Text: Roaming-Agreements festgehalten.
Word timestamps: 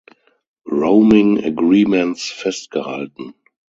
Roaming-Agreements 0.65 2.27
festgehalten. 2.31 3.35